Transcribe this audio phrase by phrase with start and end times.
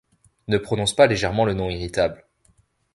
[0.47, 2.25] Ne prononce pas légèrement le nom irritable.